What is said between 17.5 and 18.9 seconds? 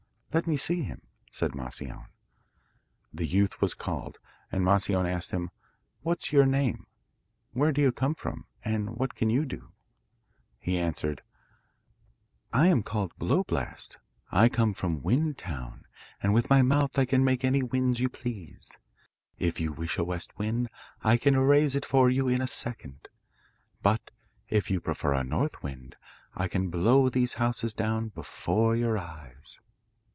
winds you please.